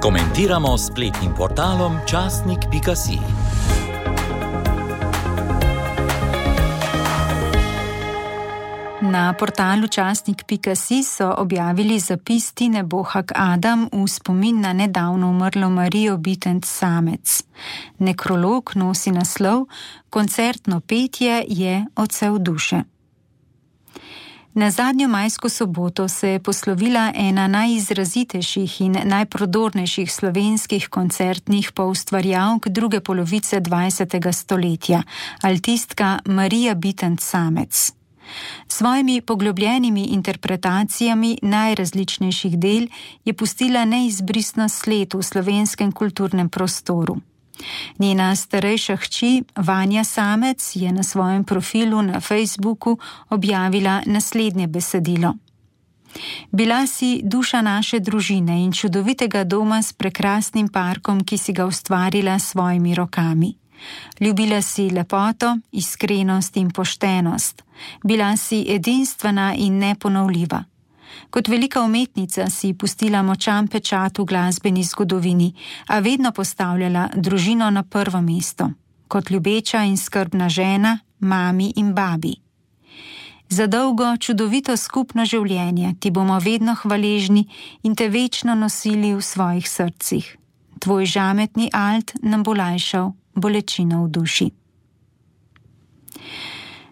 Komentiramo 0.00 0.78
spletnim 0.78 1.32
portalom 1.36 1.98
časnik.si. 2.06 3.18
Na 9.00 9.34
portalu 9.38 9.86
časnik.si 9.86 11.02
so 11.02 11.34
objavili 11.36 11.98
zapis 11.98 12.52
Tine 12.52 12.82
Bohak 12.82 13.32
Adam 13.34 13.88
v 13.92 14.08
spomin 14.08 14.60
na 14.60 14.72
nedavno 14.72 15.30
umrlo 15.30 15.70
Marijo 15.70 16.16
Bitent 16.16 16.64
Samec. 16.64 17.42
Nekrolog 17.98 18.72
nosi 18.74 19.10
naslov: 19.10 19.66
Koncertno 20.10 20.80
petje 20.80 21.44
je 21.48 21.86
odsev 21.96 22.38
duše. 22.38 22.82
Na 24.54 24.70
zadnjo 24.70 25.08
majsko 25.08 25.48
soboto 25.48 26.08
se 26.08 26.28
je 26.28 26.38
poslovila 26.42 27.12
ena 27.14 27.46
najizrazitejših 27.48 28.80
in 28.80 28.96
najprodornejših 29.04 30.12
slovenskih 30.12 30.88
koncertnih 30.88 31.72
poustvarjalk 31.72 32.68
druge 32.68 33.00
polovice 33.00 33.60
20. 33.60 34.32
stoletja, 34.32 35.02
altistka 35.42 36.18
Marija 36.24 36.74
Bitent 36.74 37.20
Samec. 37.20 37.92
Svojimi 38.68 39.20
poglobljenimi 39.20 40.04
interpretacijami 40.04 41.38
najrazličnejših 41.42 42.58
del 42.58 42.86
je 43.24 43.32
pustila 43.32 43.84
neizbrisno 43.84 44.68
sled 44.68 45.14
v 45.14 45.22
slovenskem 45.22 45.92
kulturnem 45.92 46.48
prostoru. 46.48 47.20
Njena 47.98 48.36
starejša 48.36 48.96
hči 48.96 49.42
Vanja 49.56 50.04
Samec 50.04 50.76
je 50.76 50.92
na 50.92 51.02
svojem 51.02 51.44
profilu 51.44 52.02
na 52.02 52.20
Facebooku 52.20 52.98
objavila 53.28 54.02
naslednje 54.06 54.66
besedilo. 54.66 55.34
Bila 56.50 56.86
si 56.86 57.20
duša 57.24 57.62
naše 57.62 58.00
družine 58.00 58.64
in 58.64 58.72
čudovitega 58.72 59.44
doma 59.44 59.82
s 59.82 59.92
prekrasnim 59.92 60.68
parkom, 60.68 61.24
ki 61.24 61.38
si 61.38 61.52
ga 61.52 61.66
ustvarila 61.66 62.38
s 62.38 62.50
svojimi 62.50 62.94
rokami. 62.94 63.54
Ljubila 64.20 64.62
si 64.62 64.90
lepoto, 64.90 65.58
iskrenost 65.72 66.56
in 66.56 66.70
poštenost. 66.70 67.62
Bila 68.04 68.36
si 68.36 68.66
edinstvena 68.68 69.54
in 69.56 69.78
neponovljiva. 69.78 70.64
Kot 71.30 71.48
velika 71.48 71.82
umetnica 71.82 72.50
si 72.50 72.74
pustila 72.74 73.22
močan 73.22 73.68
pečat 73.68 74.18
v 74.18 74.24
glasbeni 74.24 74.84
zgodovini, 74.84 75.54
a 75.88 75.98
vedno 75.98 76.32
postavljala 76.32 77.08
družino 77.14 77.70
na 77.70 77.82
prvo 77.82 78.20
mesto, 78.20 78.70
kot 79.08 79.30
ljubeča 79.30 79.84
in 79.84 79.96
skrbna 79.96 80.48
žena, 80.48 80.98
mami 81.20 81.72
in 81.76 81.94
babi. 81.94 82.34
Za 83.50 83.66
dolgo, 83.66 84.16
čudovito 84.16 84.76
skupno 84.76 85.24
življenje 85.26 85.96
ti 86.00 86.10
bomo 86.10 86.38
vedno 86.38 86.76
hvaležni 86.78 87.48
in 87.82 87.96
te 87.98 88.06
večno 88.08 88.54
nosili 88.54 89.10
v 89.14 89.22
svojih 89.22 89.66
srcih. 89.68 90.36
Tvoj 90.78 91.06
žametni 91.06 91.70
alt 91.74 92.14
nam 92.22 92.44
bo 92.46 92.54
lajšal 92.54 93.10
bolečino 93.34 94.04
v 94.04 94.08
duši. 94.08 94.48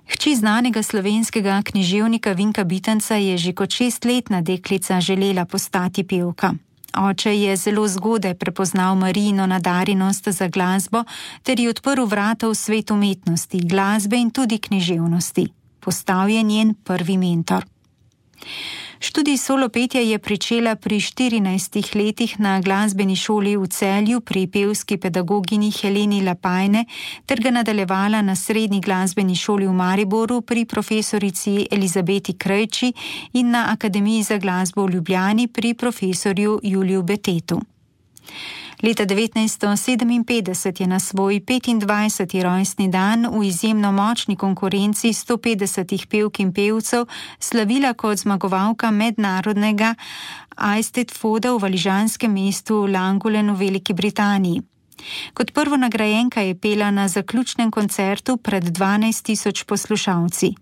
Hči 0.09 0.37
znanega 0.37 0.83
slovenskega 0.83 1.63
književnika 1.65 2.33
Vinka 2.33 2.65
Bitenca 2.65 3.15
je 3.15 3.37
že 3.39 3.53
kot 3.53 3.71
šestletna 3.71 4.41
deklica 4.41 5.01
želela 5.01 5.45
postati 5.45 6.05
pevka. 6.05 6.55
Oče 6.97 7.37
je 7.37 7.57
zelo 7.57 7.89
zgodaj 7.89 8.35
prepoznal 8.35 8.95
Marijino 8.97 9.47
nadarjenost 9.47 10.29
za 10.29 10.49
glasbo 10.49 11.05
ter 11.43 11.61
ji 11.61 11.69
odprl 11.69 12.05
vrata 12.05 12.49
v 12.49 12.55
svet 12.55 12.91
umetnosti, 12.91 13.61
glasbe 13.61 14.17
in 14.17 14.31
tudi 14.31 14.59
književnosti. 14.59 15.49
Postal 15.81 16.29
je 16.29 16.43
njen 16.43 16.75
prvi 16.75 17.17
mentor. 17.19 17.65
Študij 19.01 19.37
solopetja 19.37 20.01
je 20.01 20.19
pričela 20.19 20.75
pri 20.77 21.01
14 21.01 21.97
letih 21.97 22.41
na 22.41 22.61
glasbeni 22.61 23.17
šoli 23.17 23.57
v 23.57 23.67
celju 23.67 24.21
pri 24.21 24.47
pevski 24.47 24.97
pedagogini 24.97 25.71
Heleni 25.71 26.23
Lapajne 26.23 26.85
ter 27.27 27.41
ga 27.41 27.51
nadaljevala 27.51 28.23
na 28.23 28.37
srednji 28.37 28.81
glasbeni 28.81 29.37
šoli 29.37 29.67
v 29.67 29.73
Mariboru 29.73 30.41
pri 30.41 30.65
profesorici 30.65 31.67
Elizabeti 31.71 32.33
Krejči 32.33 32.93
in 33.33 33.51
na 33.51 33.73
Akademiji 33.73 34.23
za 34.23 34.37
glasbo 34.39 34.87
v 34.87 34.91
Ljubljani 34.91 35.49
pri 35.49 35.75
profesorju 35.75 36.61
Juliju 36.63 37.03
Betetu. 37.03 37.61
Leta 38.83 39.05
1957 39.07 40.81
je 40.81 40.87
na 40.87 41.01
svoj 41.01 41.41
25. 41.41 42.43
rojstni 42.43 42.89
dan 42.89 43.27
v 43.27 43.45
izjemno 43.45 43.93
močni 43.93 44.37
konkurenci 44.37 45.09
150 45.09 46.07
pevk 46.07 46.41
in 46.41 46.53
pevcev 46.53 47.07
slavila 47.41 47.95
kot 47.95 48.19
zmagovalka 48.19 48.91
mednarodnega 48.91 49.95
Aisted 50.57 51.11
Foda 51.11 51.53
v 51.53 51.59
valižanskem 51.59 52.33
mestu 52.33 52.87
Langulen 52.87 53.51
v 53.51 53.59
Veliki 53.59 53.93
Britaniji. 53.93 54.78
Kot 55.35 55.53
prvo 55.53 55.77
nagrajenka 55.77 56.41
je 56.41 56.55
pela 56.55 56.91
na 56.91 57.09
zaključnem 57.09 57.71
koncertu 57.71 58.37
pred 58.37 58.65
12 58.65 59.23
tisoč 59.23 59.63
poslušalci. 59.63 60.55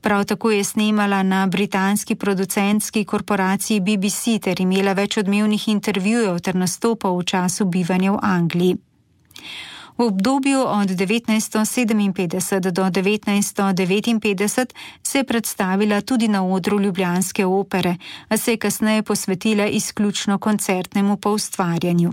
Prav 0.00 0.24
tako 0.24 0.50
je 0.50 0.64
snemala 0.64 1.22
na 1.22 1.46
britanski 1.46 2.14
producentski 2.14 3.04
korporaciji 3.04 3.80
BBC 3.80 4.42
ter 4.42 4.60
imela 4.60 4.92
več 4.92 5.16
odmevnih 5.16 5.68
intervjujev 5.68 6.38
ter 6.38 6.54
nastopov 6.56 7.18
v 7.18 7.24
času 7.24 7.64
bivanja 7.64 8.12
v 8.12 8.18
Angliji. 8.22 8.76
V 10.00 10.02
obdobju 10.02 10.60
od 10.60 10.88
1957 10.88 12.70
do 12.70 12.82
1959 12.82 14.74
se 15.02 15.18
je 15.18 15.24
predstavila 15.24 16.00
tudi 16.00 16.28
na 16.28 16.46
odru 16.46 16.80
Ljubljanske 16.80 17.46
opere, 17.46 17.96
a 18.28 18.36
se 18.36 18.52
je 18.52 18.56
kasneje 18.56 19.02
posvetila 19.02 19.66
izključno 19.66 20.38
koncertnemu 20.38 21.16
poustvarjanju. 21.16 22.12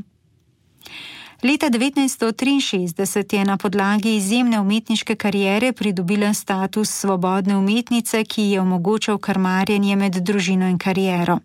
Leta 1.44 1.70
1963 1.70 3.36
je 3.36 3.46
na 3.46 3.58
podlagi 3.58 4.16
izjemne 4.16 4.60
umetniške 4.60 5.16
karijere 5.16 5.74
pridobila 5.74 6.34
status 6.34 6.90
svobodne 6.90 7.58
umetnice, 7.58 8.24
ki 8.24 8.42
je 8.42 8.62
omogočal 8.62 9.18
karmarjenje 9.18 9.96
med 9.96 10.16
družino 10.16 10.68
in 10.68 10.78
kariero. 10.78 11.40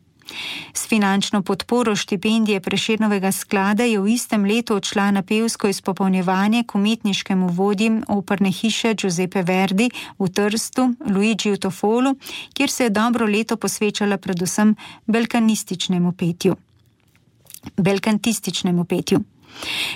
S 0.75 0.89
finančno 0.89 1.43
podporo 1.43 1.97
štipendije 1.97 2.61
Preširnovega 2.61 3.33
sklada 3.33 3.85
je 3.85 4.01
v 4.01 4.09
istem 4.09 4.45
letu 4.45 4.75
odšla 4.75 5.11
na 5.11 5.23
pevsko 5.23 5.69
izpopolnjevanje 5.69 6.65
k 6.65 6.75
umetniškemu 6.75 7.49
vodjem 7.49 8.03
operne 8.09 8.51
hiše 8.51 8.95
Giuseppe 8.95 9.43
Verdi 9.43 9.91
v 10.19 10.29
Trstu, 10.29 10.95
Luigi 11.07 11.57
Tofolu, 11.57 12.15
kjer 12.55 12.71
se 12.71 12.85
je 12.85 12.91
dobro 12.91 13.27
leto 13.27 13.57
posvečala 13.57 14.17
predvsem 14.17 14.75
belkanističnemu 15.07 16.13
petju. 16.13 16.57
Belkantističnemu 17.77 18.85
petju. 18.85 19.21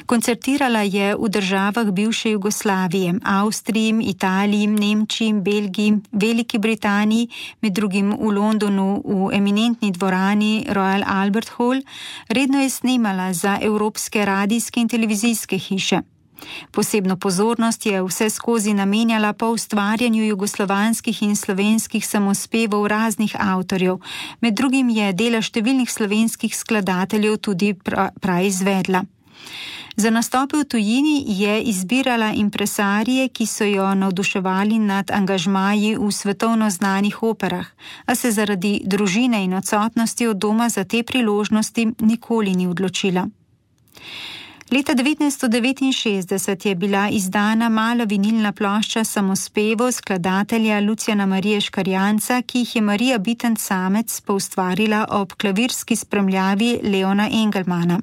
Koncertirala 0.07 0.83
je 0.83 1.17
v 1.17 1.29
državah 1.29 1.91
bivše 1.91 2.31
Jugoslavije, 2.31 3.15
Avstriji, 3.25 3.95
Italiji, 4.03 4.67
Nemčiji, 4.67 5.33
Belgiji, 5.33 5.99
Veliki 6.13 6.59
Britaniji, 6.59 7.29
med 7.63 7.73
drugim 7.73 8.13
v 8.13 8.31
Londonu 8.33 9.03
v 9.05 9.31
eminentni 9.35 9.91
dvorani 9.91 10.67
Royal 10.69 11.05
Albert 11.07 11.51
Hall, 11.59 11.83
redno 12.29 12.61
je 12.61 12.71
snemala 12.71 13.33
za 13.33 13.59
evropske 13.63 14.25
radijske 14.25 14.81
in 14.81 14.89
televizijske 14.89 15.59
hiše. 15.59 16.01
Posebno 16.71 17.17
pozornost 17.17 17.87
je 17.87 18.03
vse 18.03 18.31
skozi 18.31 18.75
namenjala 18.75 19.33
po 19.33 19.47
ustvarjanju 19.47 20.25
jugoslovanskih 20.25 21.23
in 21.23 21.37
slovenskih 21.37 22.07
samospevov 22.07 22.87
raznih 22.87 23.37
avtorjev, 23.39 23.99
med 24.41 24.55
drugim 24.55 24.89
je 24.89 25.13
dela 25.13 25.43
številnih 25.43 25.91
slovenskih 25.91 26.57
skladateljev 26.57 27.37
tudi 27.37 27.75
praizvedla. 28.21 29.01
Pra 29.01 29.16
Za 29.97 30.11
nastope 30.11 30.57
v 30.57 30.65
tujini 30.65 31.25
je 31.27 31.63
izbirala 31.63 32.33
impresarije, 32.33 33.29
ki 33.29 33.47
so 33.47 33.65
jo 33.65 33.95
navduševali 33.95 34.79
nad 34.79 35.11
angažmaji 35.11 35.97
v 35.97 36.11
svetovno 36.13 36.71
znanih 36.71 37.23
operah, 37.23 37.67
a 38.07 38.15
se 38.15 38.31
zaradi 38.31 38.83
družine 38.85 39.45
in 39.45 39.55
odsotnosti 39.55 40.27
od 40.27 40.37
doma 40.37 40.69
za 40.69 40.85
te 40.85 41.03
priložnosti 41.03 41.87
nikoli 42.01 42.55
ni 42.55 42.67
odločila. 42.67 43.29
Leta 44.71 44.95
1969 44.95 46.69
je 46.69 46.75
bila 46.75 47.09
izdana 47.09 47.69
mala 47.69 48.05
vinilna 48.05 48.53
plošča 48.53 49.05
samospevo 49.05 49.93
skladatelja 49.93 50.81
Lucijana 50.81 51.27
Marije 51.27 51.61
Škarjanca, 51.61 52.43
ki 52.43 52.59
jih 52.59 52.77
je 52.77 52.83
Marija 52.83 53.19
Biten 53.19 53.57
samec 53.57 54.21
poustvarila 54.21 55.07
ob 55.11 55.33
klavirski 55.33 55.97
spremljavi 55.97 56.81
Leona 56.83 57.29
Engelmana. 57.33 58.01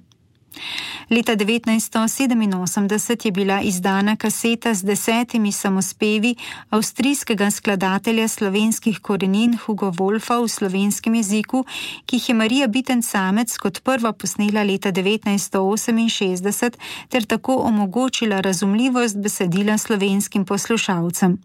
Leta 1.09 1.35
1987 1.35 3.25
je 3.25 3.31
bila 3.31 3.61
izdana 3.61 4.15
kaseta 4.15 4.73
z 4.73 4.83
desetimi 4.83 5.51
samospevi 5.51 6.35
avstrijskega 6.69 7.51
skladatelja 7.51 8.27
slovenskih 8.27 9.00
korenin 9.00 9.57
Hugo 9.65 9.91
Wolfa 9.91 10.39
v 10.44 10.47
slovenskem 10.47 11.15
jeziku, 11.15 11.65
ki 12.05 12.15
jih 12.15 12.29
je 12.29 12.35
Marija 12.35 12.67
Biten 12.67 13.01
samec 13.01 13.57
kot 13.57 13.83
prva 13.83 14.13
posnela 14.13 14.63
leta 14.63 14.91
1968 14.91 16.71
ter 17.09 17.25
tako 17.25 17.55
omogočila 17.55 18.41
razumljivost 18.41 19.17
besedila 19.17 19.77
slovenskim 19.77 20.45
poslušalcem. 20.45 21.38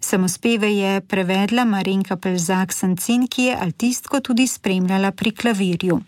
Samospeve 0.00 0.76
je 0.76 1.00
prevedla 1.00 1.64
Marinka 1.64 2.16
Pelzak 2.16 2.72
Sancin, 2.72 3.26
ki 3.26 3.42
je 3.42 3.56
altistko 3.56 4.20
tudi 4.20 4.46
spremljala 4.46 5.12
pri 5.12 5.30
klavirju. 5.30 6.00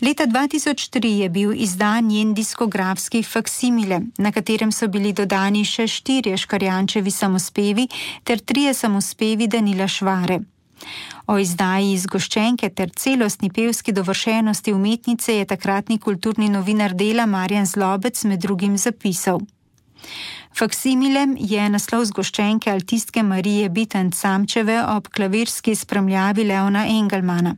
Leta 0.00 0.26
2003 0.26 1.06
je 1.06 1.28
bil 1.28 1.52
izdan 1.52 2.04
njen 2.04 2.34
diskografski 2.34 3.22
faksimile, 3.22 4.00
na 4.18 4.32
katerem 4.32 4.72
so 4.72 4.88
bili 4.88 5.12
dodani 5.12 5.64
še 5.64 5.86
štirje 5.88 6.36
škarjančevi 6.36 7.10
samospevi 7.10 7.88
ter 8.24 8.38
trije 8.38 8.74
samospevi 8.74 9.46
Danila 9.46 9.88
Švare. 9.88 10.40
O 11.26 11.38
izdaji 11.38 11.94
izgoščenke 11.94 12.68
ter 12.68 12.92
celostni 12.92 13.50
pevski 13.50 13.92
dovršenosti 13.92 14.72
umetnice 14.72 15.38
je 15.38 15.48
takratni 15.48 15.98
kulturni 15.98 16.48
novinar 16.52 16.92
dela 16.94 17.26
Marjan 17.26 17.66
Zlobec 17.66 18.24
med 18.24 18.40
drugim 18.40 18.76
zapisal. 18.78 19.40
Faksimilem 20.58 21.36
je 21.40 21.68
naslov 21.72 22.04
zgoščenke 22.04 22.70
altistke 22.70 23.22
Marije 23.22 23.68
Biten 23.68 24.12
Samčeve 24.12 24.82
ob 24.92 25.08
klavirski 25.08 25.74
spremljavi 25.74 26.44
Leona 26.44 26.84
Engelmana. 26.86 27.56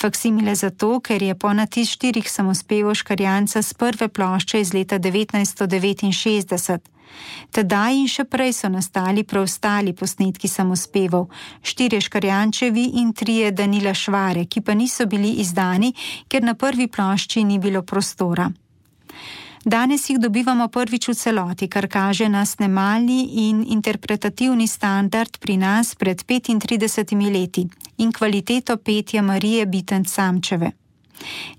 Faksimile 0.00 0.54
zato, 0.54 1.00
ker 1.00 1.22
je 1.22 1.34
po 1.34 1.52
natis 1.52 1.90
štirih 1.96 2.30
samospevov 2.30 2.94
škarjanca 2.94 3.62
z 3.62 3.74
prve 3.74 4.08
plošče 4.08 4.60
iz 4.60 4.74
leta 4.74 4.98
1969. 4.98 6.94
Tedaj 7.54 7.94
in 7.94 8.08
še 8.10 8.24
prej 8.24 8.52
so 8.56 8.68
nastali 8.72 9.22
preostali 9.24 9.94
posnetki 9.94 10.48
samospevov, 10.50 11.28
štirje 11.62 12.00
škarjančevi 12.08 12.84
in 13.00 13.12
trije 13.12 13.52
Danila 13.52 13.94
Švare, 13.94 14.46
ki 14.46 14.60
pa 14.60 14.74
niso 14.74 15.06
bili 15.06 15.36
izdani, 15.44 15.94
ker 16.28 16.42
na 16.42 16.54
prvi 16.54 16.88
plošči 16.88 17.44
ni 17.44 17.58
bilo 17.58 17.82
prostora. 17.82 18.50
Danes 19.64 20.10
jih 20.10 20.18
dobivamo 20.18 20.68
prvič 20.68 21.08
v 21.08 21.14
celoti, 21.14 21.68
kar 21.68 21.88
kaže 21.88 22.28
na 22.28 22.44
snemalni 22.44 23.48
in 23.48 23.64
interpretativni 23.64 24.68
standard 24.68 25.38
pri 25.40 25.56
nas 25.56 25.94
pred 25.94 26.20
35 26.20 27.32
leti 27.32 27.64
in 27.96 28.12
kvaliteto 28.12 28.76
petja 28.76 29.22
Marije 29.22 29.66
Bitenc 29.66 30.08
Samčeve. 30.08 30.70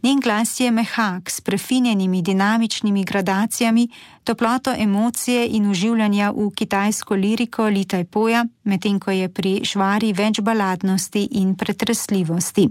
Njen 0.04 0.20
glas 0.20 0.60
je 0.60 0.72
mehak, 0.72 1.30
s 1.30 1.42
prefinjenimi 1.42 2.22
dinamičnimi 2.22 3.04
gradacijami, 3.04 3.88
toploto 4.24 4.74
emocije 4.78 5.48
in 5.48 5.72
uživljanja 5.72 6.32
v 6.32 6.52
kitajsko 6.56 7.16
liriko 7.16 7.66
Litaj 7.66 8.04
Poja, 8.04 8.46
medtem 8.64 9.00
ko 9.00 9.12
je 9.12 9.30
pri 9.30 9.62
švari 9.66 10.14
več 10.14 10.42
baladnosti 10.42 11.28
in 11.32 11.56
pretresljivosti. 11.56 12.70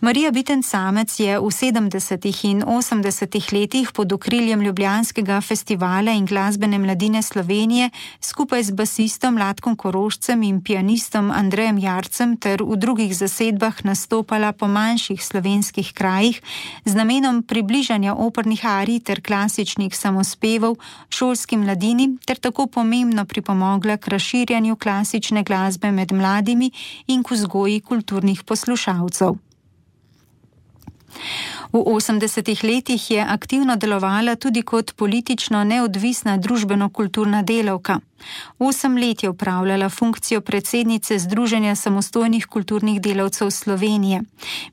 Marija 0.00 0.30
Biten 0.30 0.62
Samec 0.62 1.08
je 1.20 1.38
v 1.40 1.48
70. 1.48 2.44
in 2.44 2.60
80. 2.60 3.52
letih 3.52 3.92
pod 3.92 4.12
okriljem 4.12 4.60
Ljubljanskega 4.60 5.40
festivala 5.40 6.12
in 6.12 6.26
glasbene 6.26 6.78
mladine 6.78 7.22
Slovenije 7.22 7.90
skupaj 8.20 8.62
z 8.62 8.70
basistom 8.70 9.38
Latkom 9.38 9.76
Korošcem 9.76 10.42
in 10.42 10.60
pianistom 10.60 11.30
Andrejem 11.30 11.78
Jarcem 11.78 12.36
ter 12.36 12.62
v 12.62 12.76
drugih 12.76 13.16
zasedbah 13.16 13.84
nastopala 13.84 14.52
po 14.52 14.68
manjših 14.68 15.24
slovenskih 15.24 15.92
krajih 15.92 16.42
z 16.84 16.94
namenom 16.94 17.42
približanja 17.42 18.14
opernih 18.14 18.66
arij 18.68 19.00
ter 19.00 19.24
klasičnih 19.24 19.96
samospevov 19.96 20.76
šolskim 21.08 21.64
mladini 21.64 22.18
ter 22.26 22.36
tako 22.36 22.66
pomembno 22.66 23.24
pripomogla 23.24 23.96
k 23.96 24.12
razširjanju 24.12 24.76
klasične 24.76 25.42
glasbe 25.42 25.90
med 25.90 26.12
mladimi 26.12 26.70
in 27.06 27.22
k 27.22 27.32
vzgoji 27.32 27.80
kulturnih 27.80 28.44
poslušalcev. 28.44 29.45
V 31.72 31.78
80-ih 31.78 32.64
letih 32.64 33.10
je 33.10 33.20
aktivno 33.20 33.76
delovala 33.76 34.36
tudi 34.36 34.62
kot 34.62 34.94
politično 34.96 35.64
neodvisna 35.64 36.36
družbeno-kulturna 36.38 37.42
delavka. 37.42 38.00
Osem 38.58 38.96
let 38.96 39.22
je 39.22 39.28
upravljala 39.28 39.88
funkcijo 39.88 40.40
predsednice 40.40 41.18
Združenja 41.18 41.74
samostojnih 41.74 42.46
kulturnih 42.46 43.00
delavcev 43.00 43.50
Slovenije. 43.50 44.22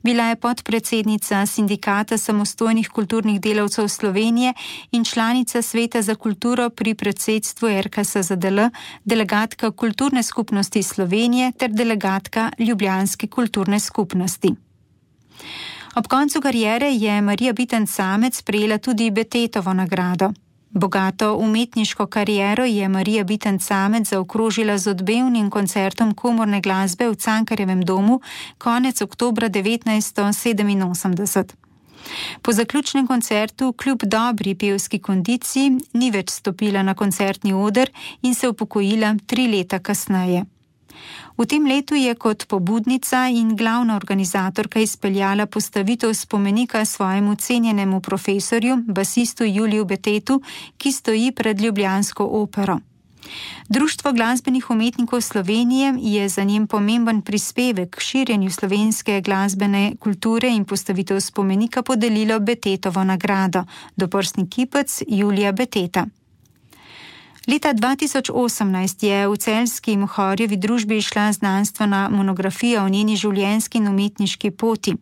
Bila 0.02 0.24
je 0.24 0.36
podpredsednica 0.36 1.46
Sindikata 1.46 2.18
samostojnih 2.18 2.88
kulturnih 2.88 3.40
delavcev 3.40 3.88
Slovenije 3.88 4.54
in 4.92 5.04
članica 5.04 5.62
Sveta 5.62 6.02
za 6.02 6.14
kulturo 6.14 6.70
pri 6.70 6.94
predsedstvu 6.94 7.68
RKSZDL, 7.82 8.60
delegatka 9.04 9.70
Kulturne 9.70 10.22
skupnosti 10.22 10.82
Slovenije 10.82 11.52
ter 11.52 11.70
delegatka 11.70 12.50
Ljubljanske 12.58 13.26
kulturne 13.26 13.80
skupnosti. 13.80 14.54
Ob 15.94 16.06
koncu 16.06 16.40
karijere 16.40 16.90
je 16.90 17.20
Marija 17.20 17.52
Biten 17.52 17.86
samec 17.86 18.42
prejela 18.42 18.78
tudi 18.78 19.10
Betetovo 19.10 19.72
nagrado. 19.72 20.32
Bogato 20.70 21.36
umetniško 21.36 22.06
kariero 22.06 22.64
je 22.64 22.88
Marija 22.88 23.24
Biten 23.24 23.60
samec 23.60 24.08
zaokrožila 24.08 24.78
z 24.78 24.90
odbevnim 24.90 25.50
koncertom 25.50 26.14
komorne 26.14 26.60
glasbe 26.60 27.08
v 27.08 27.14
Cankarjevem 27.14 27.82
domu 27.82 28.20
konec 28.58 29.02
oktobra 29.02 29.48
1987. 29.48 31.44
Po 32.42 32.52
zaključnem 32.52 33.06
koncertu, 33.06 33.72
kljub 33.72 34.02
dobri 34.02 34.54
pevski 34.54 34.98
kondiciji, 34.98 35.70
ni 35.92 36.10
več 36.10 36.30
stopila 36.30 36.82
na 36.82 36.94
koncertni 36.94 37.52
oder 37.52 37.90
in 38.22 38.34
se 38.34 38.48
upokojila 38.48 39.14
tri 39.26 39.46
leta 39.48 39.78
kasneje. 39.78 40.44
V 41.38 41.46
tem 41.46 41.66
letu 41.66 41.94
je 41.94 42.14
kot 42.14 42.46
pobudnica 42.46 43.28
in 43.28 43.56
glavna 43.56 43.96
organizatorka 43.96 44.80
izpeljala 44.80 45.46
postavitev 45.46 46.14
spomenika 46.14 46.84
svojemu 46.84 47.34
cenjenemu 47.34 48.00
profesorju, 48.00 48.76
basistu 48.86 49.44
Juliju 49.44 49.84
Betetu, 49.84 50.42
ki 50.78 50.92
stoji 50.92 51.32
pred 51.32 51.60
Ljubljansko 51.60 52.24
opero. 52.24 52.78
Društvo 53.68 54.12
glasbenih 54.12 54.70
umetnikov 54.70 55.20
Slovenije 55.20 55.94
je 55.98 56.28
za 56.28 56.44
njem 56.44 56.66
pomemben 56.66 57.22
prispevek 57.22 57.96
k 57.96 58.00
širjenju 58.00 58.50
slovenske 58.50 59.20
glasbene 59.20 59.96
kulture 60.00 60.48
in 60.48 60.64
postavitev 60.64 61.20
spomenika 61.20 61.82
podelilo 61.82 62.40
Betetovo 62.40 63.04
nagrado, 63.04 63.64
doprstni 63.96 64.50
kipec 64.50 65.02
Julija 65.08 65.52
Beteta. 65.52 66.06
Leta 67.44 67.74
2018 67.74 69.04
je 69.04 69.28
v 69.28 69.36
celski 69.36 69.96
Mohorjevi 69.96 70.56
družbi 70.56 70.96
išla 70.96 71.32
znanstvena 71.32 72.08
monografija 72.08 72.84
o 72.84 72.88
njeni 72.88 73.16
življenjski 73.20 73.78
in 73.78 73.88
umetniški 73.88 74.50
poti. 74.50 74.94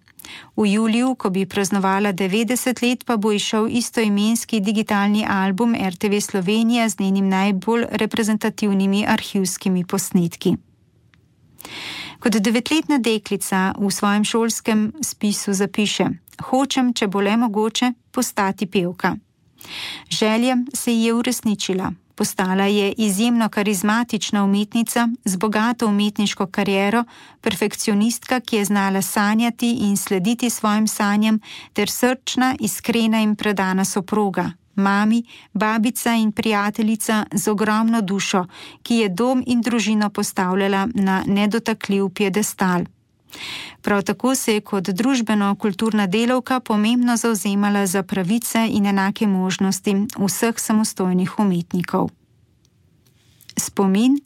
V 0.56 0.66
juliju, 0.66 1.14
ko 1.14 1.30
bi 1.30 1.46
praznovala 1.46 2.12
90 2.12 2.82
let, 2.82 3.04
pa 3.06 3.16
bo 3.16 3.32
išel 3.32 3.68
istoimenski 3.70 4.60
digitalni 4.60 5.22
album 5.28 5.74
RTV 5.74 6.18
Slovenija 6.20 6.88
z 6.88 6.98
njenim 6.98 7.28
najbolj 7.28 7.86
reprezentativnimi 8.02 9.06
arhivskimi 9.06 9.84
posnetki. 9.84 10.56
Kot 12.18 12.38
devetletna 12.42 12.98
deklica 12.98 13.74
v 13.78 13.90
svojem 13.90 14.24
šolskem 14.24 14.92
spisu 15.02 15.52
zapiše: 15.52 16.10
Hočem, 16.50 16.94
če 16.94 17.06
bo 17.06 17.20
le 17.20 17.36
mogoče, 17.36 17.92
postati 18.10 18.66
pevka. 18.66 19.16
Želja 20.10 20.56
se 20.74 20.92
ji 20.92 21.04
je 21.04 21.14
uresničila. 21.14 21.92
Postala 22.22 22.64
je 22.64 22.92
izjemno 22.92 23.48
karizmatična 23.48 24.44
umetnica 24.44 25.08
z 25.24 25.36
bogato 25.36 25.86
umetniško 25.86 26.46
kariero, 26.46 27.04
perfekcionistka, 27.40 28.40
ki 28.40 28.56
je 28.56 28.64
znala 28.64 29.02
sanjati 29.02 29.70
in 29.80 29.96
slediti 29.96 30.50
svojim 30.50 30.86
sanjam, 30.88 31.40
ter 31.72 31.90
srčna, 31.90 32.54
iskrena 32.60 33.20
in 33.20 33.34
predana 33.36 33.84
soproga, 33.84 34.52
mami, 34.74 35.24
babica 35.52 36.14
in 36.14 36.32
prijateljica 36.32 37.26
z 37.32 37.48
ogromno 37.48 38.00
dušo, 38.00 38.46
ki 38.82 38.96
je 38.96 39.08
dom 39.08 39.42
in 39.46 39.60
družino 39.60 40.10
postavljala 40.10 40.88
na 40.94 41.24
nedotakljiv 41.26 42.08
piedestal. 42.08 42.84
Prav 43.82 44.02
tako 44.02 44.34
se 44.34 44.54
je 44.54 44.60
kot 44.60 44.88
družbeno-kulturna 44.88 46.06
delavka 46.06 46.60
pomembno 46.60 47.16
zauzemala 47.16 47.86
za 47.86 48.02
pravice 48.02 48.66
in 48.70 48.86
enake 48.86 49.26
možnosti 49.26 49.96
vseh 50.18 50.58
samostojnih 50.58 51.38
umetnikov. 51.38 52.10
Spomin, 53.56 54.18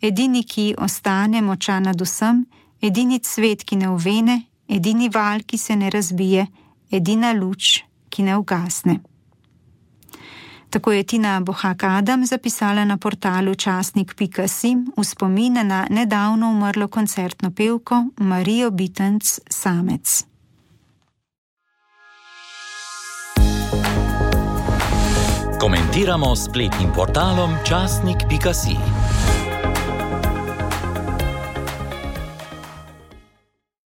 edini, 0.00 0.44
ki 0.44 0.74
ostane 0.78 1.42
močan 1.42 1.82
nad 1.82 2.00
vsem, 2.00 2.44
edini 2.80 3.18
cvet, 3.18 3.64
ki 3.64 3.76
ne 3.76 3.88
uvene, 3.88 4.42
edini 4.68 5.08
val, 5.08 5.42
ki 5.46 5.58
se 5.58 5.76
ne 5.76 5.90
razbije, 5.90 6.46
edina 6.90 7.32
luč, 7.32 7.82
ki 8.10 8.22
ne 8.22 8.36
ugasne. 8.36 9.00
Tako 10.72 10.92
je 10.92 11.02
Tina 11.02 11.40
Bohak 11.40 11.84
Adam 11.84 12.26
zapisala 12.26 12.84
na 12.84 12.96
portalu 12.96 13.54
časnik.si 13.54 14.76
v 14.96 15.04
spomin 15.04 15.60
na 15.68 15.86
nedavno 15.90 16.50
umrlo 16.50 16.88
koncertno 16.88 17.50
pevko 17.50 18.04
Marijo 18.16 18.70
Bitenc 18.70 19.38
Samec. 19.48 20.24
Komentiramo 25.60 26.36
spletnim 26.36 26.88
portalom 26.96 27.54
časnik.si. 27.68 28.76